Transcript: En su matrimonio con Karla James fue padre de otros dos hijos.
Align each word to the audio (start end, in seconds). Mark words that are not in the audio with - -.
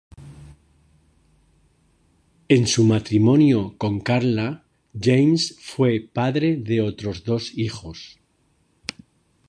En 2.49 2.65
su 2.65 2.83
matrimonio 2.85 3.77
con 3.77 3.99
Karla 3.99 4.65
James 4.99 5.57
fue 5.61 5.99
padre 6.11 6.55
de 6.57 6.81
otros 6.81 7.23
dos 7.23 7.55
hijos. 7.55 8.19